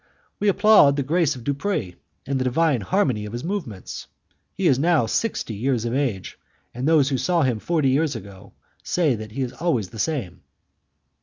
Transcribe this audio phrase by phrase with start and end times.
[0.39, 1.93] "We applaud the grace of Dupres
[2.25, 4.07] and, the divine harmony of his movements.
[4.55, 6.39] He is now sixty years of age,
[6.73, 10.41] and those who saw him forty years ago say that he is always the same."